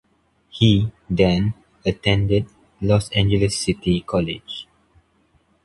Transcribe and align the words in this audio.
He, 0.49 0.91
then, 1.11 1.53
attended 1.85 2.47
Los 2.81 3.11
Angeles 3.11 3.55
City 3.59 4.01
College. 4.01 4.65